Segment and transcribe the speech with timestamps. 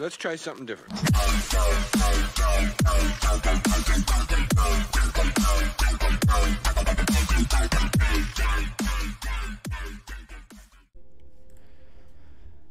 [0.00, 0.90] Let's try something different.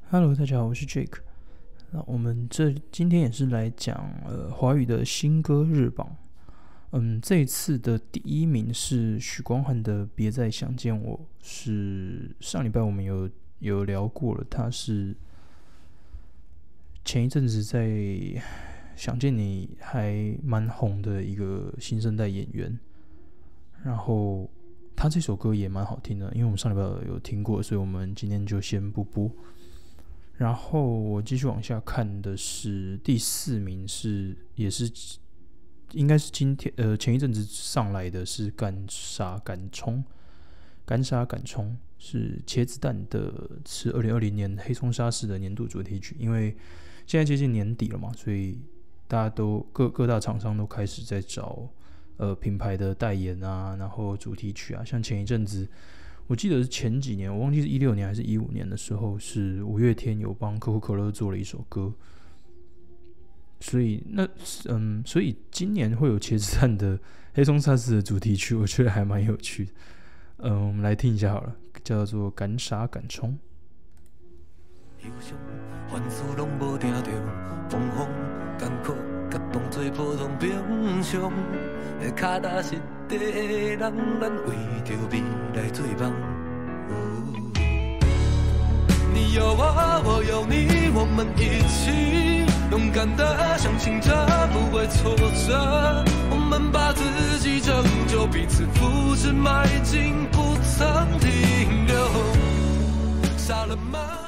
[0.09, 1.20] Hello，大家好，我是 Jake。
[1.91, 6.15] 那我们这今天也是来讲呃华语的新歌日榜。
[6.91, 11.15] 嗯，这一次的第一名是许光汉的《别再想见我》，
[11.47, 15.16] 是上礼拜我们有有聊过了，他是
[17.03, 17.87] 前一阵子在
[18.95, 22.77] 《想见你》还蛮红的一个新生代演员。
[23.83, 24.49] 然后
[24.95, 29.29] 他这首歌也蛮好听的，因为我们上礼拜有听过，所以我们今天就先不播。
[30.37, 34.91] 然后我继续往下看的是第四名是也是
[35.91, 40.03] 应该是今天呃前一阵子上来的是干沙敢冲
[40.85, 46.55] 干沙敢冲是茄子蛋的是二零二零年黑松沙士的年度主题曲，因为
[47.12, 48.58] 现在接近年底了嘛，所以
[49.06, 51.67] 大家都各各大厂商都开始在找
[52.16, 55.67] 呃品牌的代言啊，然后主题曲啊，像前一阵子。
[56.28, 61.94] 我记得是前几年，我忘记是一六年还是一五年的时候，是五月天有帮可口可乐做了一首歌，
[63.59, 64.26] 所以那
[64.70, 66.98] 嗯，所以今年会有茄子蛋的
[67.34, 69.72] 黑松沙士的主题曲，我觉得还蛮有趣的。
[70.38, 73.32] 嗯，我们来听一下好了，叫做《敢傻敢冲》。
[75.03, 75.35] 忧伤，
[75.89, 77.09] 凡事拢无定着，
[77.69, 78.07] 彷徨，
[78.59, 78.94] 艰苦，
[79.31, 80.52] 甲当作普通平
[81.02, 81.31] 常。
[81.99, 82.75] 会脚踏实
[83.08, 85.23] 地的人，咱为着未
[85.55, 86.13] 来做梦。
[89.11, 94.13] 你有我，我有你，我们一起勇敢的相信着，
[94.53, 95.15] 不畏挫
[95.47, 96.05] 折。
[96.30, 101.95] 我们把自己拯救，彼此扶持，迈进，不曾停留。
[103.36, 104.20] 傻了吗？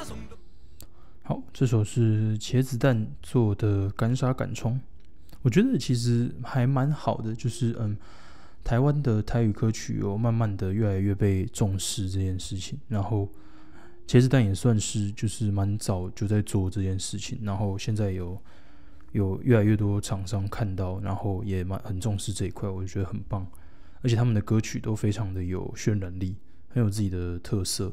[1.53, 4.73] 这首是茄子蛋做的《敢杀敢冲》，
[5.43, 7.95] 我觉得其实还蛮好的，就是嗯。
[8.65, 13.27] 台湾的台语歌曲有慢慢的越来越被重视这件事情，然后
[14.07, 18.41] 茄子蛋也算是就是蛮早就在做这件事情，然后现在有
[19.11, 23.45] 有越来越多厂商看到，然后也蛮很重视这一块，我就觉得很棒，
[24.01, 26.37] 而且他们的歌曲都非常的有渲染力，
[26.69, 27.91] 很有自己的特色。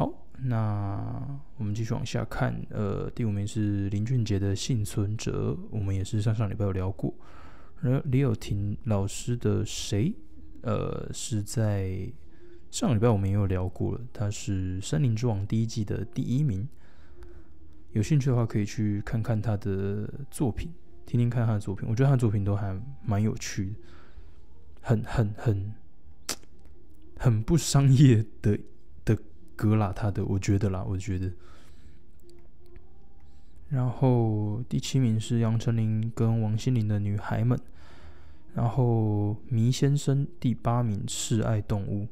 [0.00, 7.12] 好，那我们继续往下看，呃，第五名是林俊杰的《幸存者》，我们也是上上礼拜有聊过。
[7.82, 10.14] 而李友廷老师的谁，
[10.62, 12.10] 呃，是在
[12.70, 16.66] 上礼拜我们也有聊过了，他是《森林之王》第一季的第一名。
[17.92, 20.72] 有兴趣的话，可以去看看他的作品，
[21.04, 21.86] 听听看他的作品。
[21.86, 22.74] 我觉得他的作品都还
[23.04, 23.74] 蛮有趣的，
[24.80, 25.74] 很很很
[27.18, 28.58] 很不商业的
[29.60, 31.30] 的歌啦，他的我觉得啦，我觉得。
[33.68, 37.56] 然后第七名是杨丞琳跟王心凌的《女孩们》，
[38.54, 42.04] 然后迷先生第八名《是爱动物》。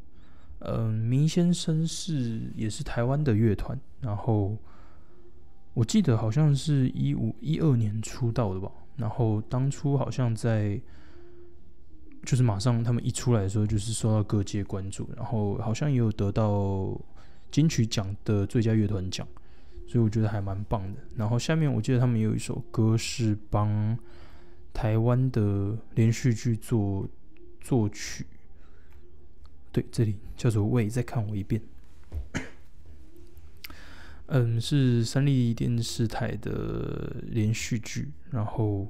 [0.61, 4.57] 嗯，迷先生是也是台湾的乐团，然后
[5.75, 8.71] 我记得好像是一五一二年出道的吧。
[8.97, 10.81] 然后当初好像在
[12.25, 17.01] 就是马上他们一出来的时候，就是受到各界关注，然后好像也有得到
[17.51, 19.27] 金曲奖的最佳乐团奖。
[19.87, 21.01] 所以我觉得还蛮棒的。
[21.17, 23.99] 然后下面我记得他们有一首歌是帮
[24.75, 27.09] 台湾的连续剧做
[27.59, 28.27] 作曲，
[29.73, 31.63] 对，这里叫做“喂”，再看我一遍。
[34.27, 38.87] 嗯，是三立电视台的连续剧，然后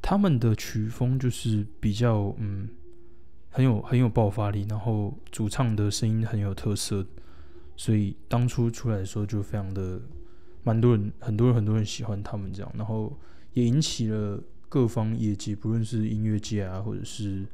[0.00, 2.66] 他们的曲风就是比较嗯
[3.50, 7.06] 很有很有爆发力，然后主唱的声音很有特色。
[7.82, 10.00] 所以当初出来的时候就非常的，
[10.62, 13.18] 蛮多人，很多人很多人喜欢他们这样，然后
[13.54, 17.44] 也引起了各方业界，不论是音乐界啊，或者是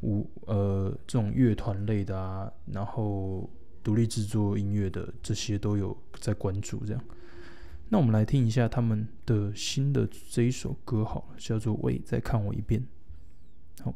[0.00, 3.48] 舞呃这种乐团类的啊，然后
[3.84, 7.00] 独立制作音乐的这些都有在关注这样。
[7.88, 12.84] 那我们来听一下他们的新的这一首歌，好了，叫做《喂，再看我一遍》。
[13.84, 13.94] 好。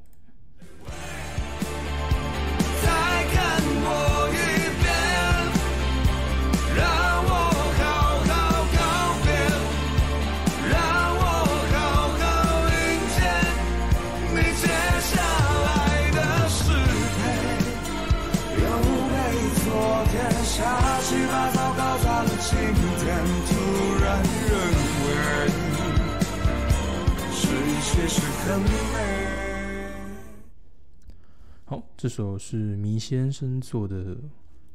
[31.68, 34.16] 好，这首是迷先生做的。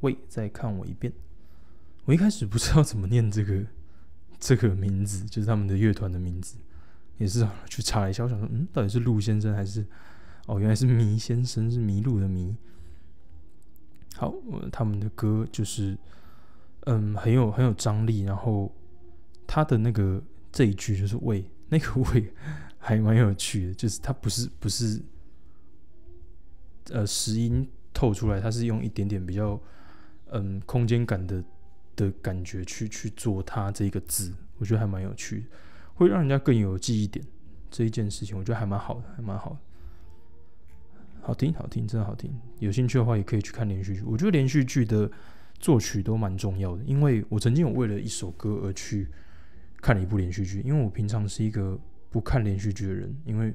[0.01, 1.13] 喂，再看我一遍。
[2.03, 3.65] 我一开始不知道怎么念这个
[4.37, 6.57] 这个名字，就是他们的乐团的名字，
[7.17, 9.85] 也是去查了一下，我想说，嗯，到底是陆先生还是
[10.47, 12.53] 哦，原来是迷先生，是迷路的迷。
[14.17, 14.35] 好，
[14.69, 15.97] 他们的歌就是
[16.81, 18.69] 嗯很有很有张力，然后
[19.47, 20.21] 他的那个
[20.51, 22.33] 这一句就是喂，那个 喂
[22.77, 25.01] 还蛮有趣的，就是他不是不是
[26.89, 29.61] 呃实音透出来，他是用一点点比较
[30.31, 31.43] 嗯空间感的。
[31.93, 35.43] 的感觉去去做它这个字，我觉得还蛮有趣的，
[35.93, 37.23] 会让人家更有记忆点。
[37.69, 39.57] 这一件事情，我觉得还蛮好的，还蛮好的，
[41.21, 42.33] 好听，好听，真的好听。
[42.59, 44.03] 有兴趣的话，也可以去看连续剧。
[44.03, 45.11] 我觉得连续剧的
[45.59, 49.09] 作曲都蛮重要的，因为我曾经有为了一首歌而去
[49.81, 50.61] 看了一部连续剧。
[50.61, 51.77] 因为我平常是一个
[52.09, 53.53] 不看连续剧的人，因为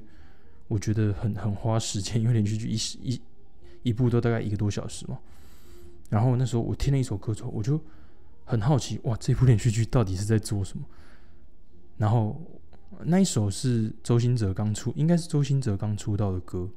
[0.67, 3.21] 我觉得很很花时间， 因为连续剧一一
[3.83, 5.19] 一部都大概一个多小时嘛。
[6.09, 7.79] 然后那时候我听了一首歌之后，我就。
[8.49, 10.85] 很好奇哇，这部连续剧到底是在做什么？
[11.97, 12.41] 然后
[13.03, 16.69] 那一首是周兴哲刚出，应该是周兴哲刚出道的歌，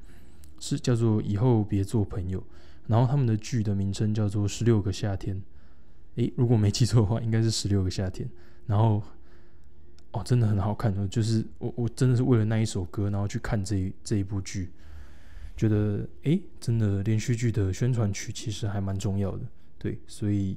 [0.58, 2.40] 是叫做《以后别做朋友》。
[2.88, 5.37] 然后他们的剧的名称叫做《十六个夏天》。
[6.16, 8.28] 诶，如果没记错的话，应该是《十六个夏天》。
[8.66, 9.00] 然后
[10.12, 14.71] 哦，真的很好看哦，就是我我真的是为了那一首歌，然后去看这一这一部剧，
[15.57, 19.41] 觉得诶，真的连续剧的宣传曲其实还蛮重要的，
[19.79, 20.57] 对，所以。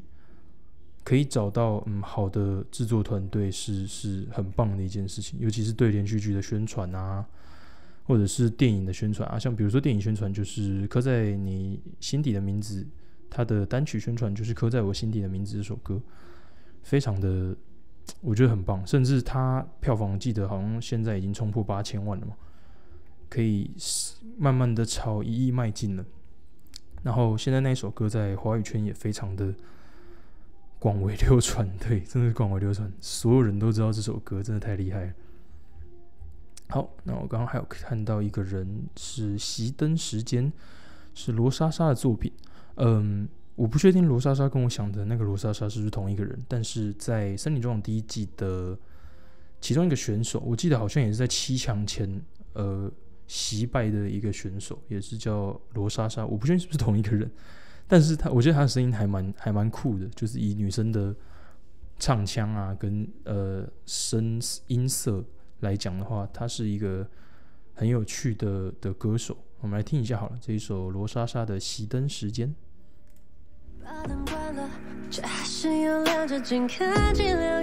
[1.05, 7.27] 可以找到嗯好的制作团队是是很棒的一件事情，尤其是对连续剧的宣传啊，
[8.05, 12.87] 或者是电影的宣传啊，像比如说电影宣传就是刻在你心底的名字，
[13.29, 16.01] 它的单曲宣传就是刻在我心底的名字这首歌，
[16.83, 17.53] 非常的
[18.21, 22.35] 我觉得很棒，甚至它票房记得好像现在已经冲破八千万了嘛，
[23.29, 23.71] 可以
[24.37, 26.05] 慢慢的朝一亿迈进了，
[27.01, 29.53] 然后现在那首歌在华语圈也非常的。
[30.79, 35.13] 广为流传，对，真的是广为流传，所有人都知道这首歌，真的太厉害了。
[36.67, 40.51] 好，那我刚刚还有看到一个人是熄灯时间，
[41.13, 42.33] 是罗莎莎的作品。
[42.75, 48.77] 嗯，我不确定罗莎莎跟我想的那个罗莎莎是不是同一个人，但是在《森林中第一季的
[49.61, 52.21] 其中一个选手，我记得好像也是在七强前
[52.53, 52.91] 呃
[53.27, 57.29] 惜败的一个选手，也是叫罗莎莎，我不确定是不是同一个人。
[57.87, 61.15] 但是他，我觉得他的声音还蛮 还蛮酷的，就是以女生的
[61.99, 65.23] 唱腔啊，跟呃声音色
[65.59, 67.07] 来讲的话，他是一个
[67.75, 69.37] 很有趣的的歌手。
[69.59, 72.49] 我们来听一下好了，这一首罗莎莎的《熄灯时间》。
[73.83, 74.69] 把灯关了，
[75.11, 77.61] 却还是有亮着镜，科技疗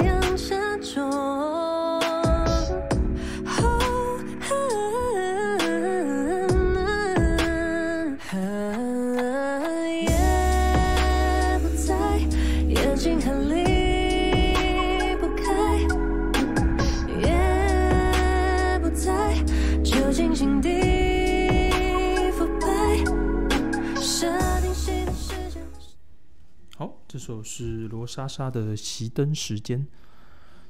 [27.11, 29.81] 这首是罗莎莎的《熄灯时间》。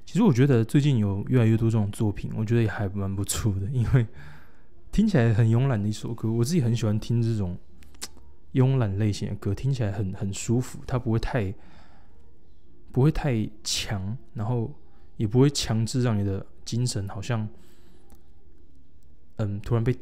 [0.06, 4.06] 其实我觉得最近有越来越多这种作品，我觉得也还蛮不错的，因为
[4.90, 6.32] 听起来很慵懒的一首歌。
[6.32, 7.58] 我自己很喜欢听这种
[8.54, 10.78] 慵懒类型的歌，听起来很很舒服。
[10.86, 11.54] 它不会太
[12.90, 14.72] 不会太强，然后
[15.18, 17.46] 也不会强制让你的精神好像
[19.36, 19.94] 嗯突然被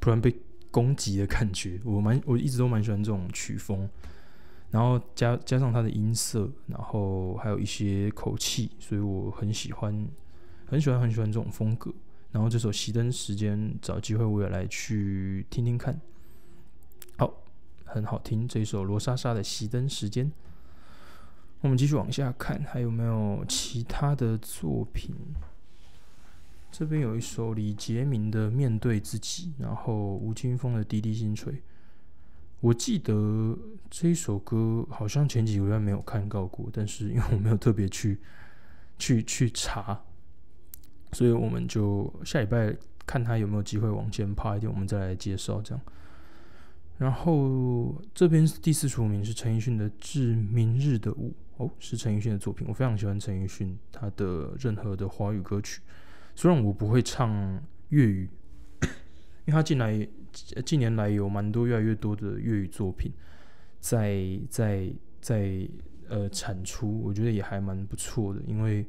[0.00, 0.36] 突然被
[0.72, 1.80] 攻击的感觉。
[1.84, 3.88] 我蛮我一直都蛮喜欢这种曲风。
[4.70, 10.08] 然后加加上它的音色，然后还有一些口气，所以我很喜欢，
[10.66, 11.92] 很喜欢很喜欢这种风格。
[12.30, 16.00] 然后这首《熄灯时间》，找机会我也来去听听看。
[17.16, 17.42] 好，
[17.84, 20.26] 很好听这一首罗莎莎的《熄灯时间》。
[21.62, 25.16] 我们继续往下看，还有没有其他的作品？
[26.70, 31.52] 这边有一首李杰明的《面对自己》，然后吴青峰的《滴滴星锤》。
[32.60, 38.18] 我记得这一首歌好像前几个月没有看到过，但是因为我没有特别去
[38.98, 39.98] 去去查，
[41.12, 42.76] 所以我们就下礼拜
[43.06, 45.82] 看他有没有机会往前爬一点，我们再来介绍这样。
[46.98, 52.66] 然后这边第四十五名是陈奕迅的《致明日的舞》，哦，是陈奕迅的作品。
[52.68, 55.80] 我非常喜欢陈奕迅他的任何的华语歌曲，
[56.36, 58.28] 虽然我不会唱粤语，
[59.46, 60.06] 因为他进来。
[60.64, 63.12] 近年来有蛮多越来越多的粤语作品
[63.80, 65.68] 在在在
[66.08, 68.40] 呃产出，我觉得也还蛮不错的。
[68.46, 68.86] 因为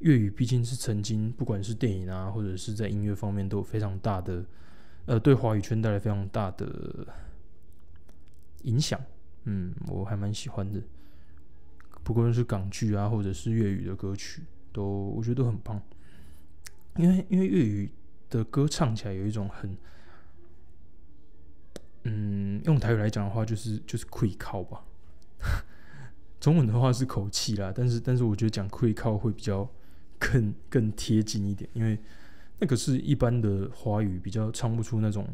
[0.00, 4.44] 粤语毕竟是曾经不管是电影啊，或者是在音乐方面都有非常大的
[5.06, 7.06] 呃对华语圈带来非常大的
[8.62, 9.00] 影响。
[9.44, 10.80] 嗯，我还蛮喜欢的。
[12.02, 14.42] 不论是港剧啊，或者是粤语的歌曲，
[14.72, 15.80] 都我觉得都很棒。
[16.96, 17.90] 因为因为粤语
[18.28, 19.76] 的歌唱起来有一种很，
[22.04, 24.84] 嗯，用台语来讲的话，就是就是愧靠吧。
[26.40, 29.68] 中文的话是口气啦，但是但是我觉得讲愧靠会比较
[30.18, 31.98] 更更贴近一点，因为
[32.58, 35.26] 那个是一般的华语比较唱不出那种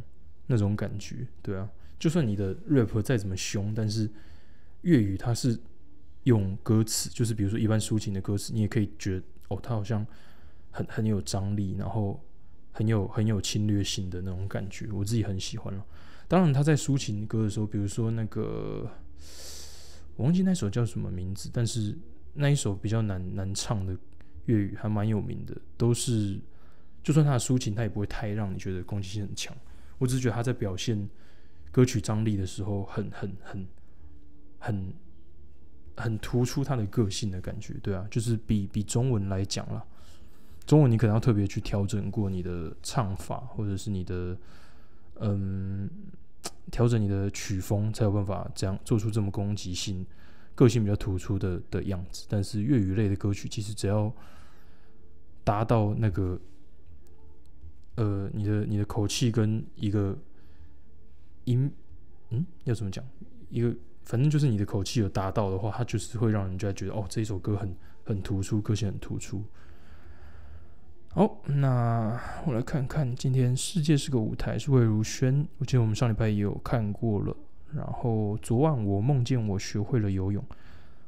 [0.47, 1.69] 那种感觉，对啊。
[1.99, 4.11] 就算你的 rap 再怎么凶，但是
[4.83, 5.59] 粤语它是
[6.25, 10.07] 用歌词，就是比如说一般抒情的歌词，你也可以觉得哦，它好像
[10.73, 12.23] 很很有张力，然后
[12.73, 15.87] 很有很有侵略性的那种感觉，我自己很喜欢了。
[16.29, 18.91] 当然他在抒情歌的时候，比如说那个。
[20.19, 21.95] 我忘记那首叫什么名字，但是
[22.33, 23.95] 那一首比较难难唱的
[24.47, 26.41] 粤语还蛮有名的，都是
[27.03, 29.55] 就算他的抒情，他也不会太让你觉得攻击性很强。
[29.99, 31.07] 我只是觉得他在表现
[31.71, 33.67] 歌曲张力的时候，很很很
[34.59, 34.95] 很
[35.99, 39.85] 很突出他的个性的感觉，对啊，就是比比中文来讲啦，
[40.65, 44.35] 中文你可能要特别去调整过你的唱法，或者是你的
[45.21, 45.91] 嗯。
[46.69, 50.05] 调整你的曲风，才有办法这样做出这么攻击性、
[50.53, 52.27] 个性比较突出的的样子。
[52.29, 54.13] 但是粤语类的歌曲，其实只要
[55.45, 56.39] 达到那个，
[57.95, 60.19] 呃，你的你的口气跟一个
[61.45, 61.71] 音，
[62.31, 63.03] 嗯，要怎么讲？
[63.49, 69.45] 一个反正就是你的口气有达到的话，它就是会让人家觉得，哦，这一首歌很很突出，个性很突出。
[71.17, 77.35] 好，那我来看看今天世界是个舞台是魏如萱，我记得我们上礼拜也有看过了。
[77.73, 80.45] 然后昨晚我梦见我学会了游泳，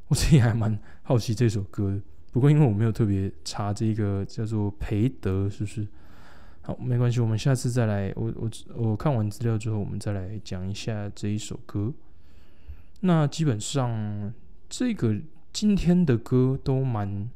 [0.06, 2.00] 我自己还蛮好奇这首歌，
[2.32, 5.86] 不过因为我没有特别查这个叫做培德，是不是？
[6.62, 8.10] 好，没关系，我们下次再来。
[8.16, 11.92] 我我我看完资料之后，我们再来讲一下这一首歌。
[13.00, 14.32] 那基本上
[14.70, 15.14] 这个
[15.52, 17.28] 今天的歌都蛮。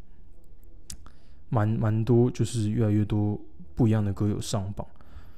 [1.52, 3.38] 蛮蛮多，就是越来越多
[3.75, 4.87] 不一样的歌有上榜，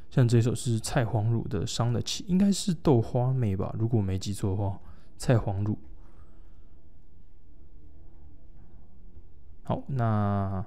[0.09, 4.79] 像这首是蔡黄汝的《伤得起》，应该是豆花妹吧，如果没记错的话，
[5.19, 5.77] 蔡黄汝。
[9.65, 10.65] 好，那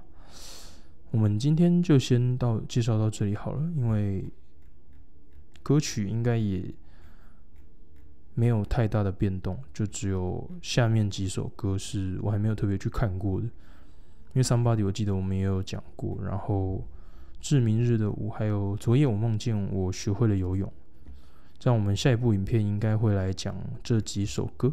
[1.12, 4.30] 我们今天就先到介绍到这里好了，因为
[5.62, 6.74] 歌曲应该也
[8.34, 13.48] 没有太大的变动，就只有下面几首歌是我还没有特别去看过的。
[14.34, 16.84] 因为 Somebody 我记得我们也有讲过，然后
[17.40, 20.72] 至明日的舞，还有昨夜我梦见我学会了游泳。
[21.58, 24.72] 这样我们下一部影片应该会来讲这几首歌。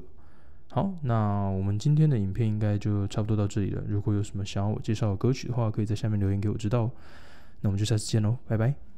[0.69, 3.83] 好，那我们今天的影片应该就差不多到这里了。
[3.87, 6.89] 如果有什么想要我介绍的歌曲的话，可以在下面留言给我知道。
[7.61, 8.94] 那我们就下次见喽，拜拜。